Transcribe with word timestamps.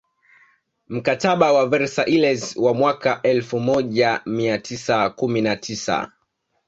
Mkataba 0.87 1.53
wa 1.53 1.67
Versailles 1.67 2.55
wa 2.57 2.73
mwaka 2.73 3.09
mwaka 3.09 3.27
elfumoja 3.29 4.21
mia 4.25 4.57
tisa 4.57 5.09
kumi 5.09 5.41
na 5.41 5.55
tisa 5.55 6.11